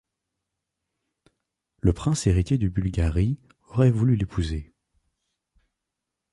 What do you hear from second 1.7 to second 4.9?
Le prince héritier de Bulgarie aurait voulu l'épouser.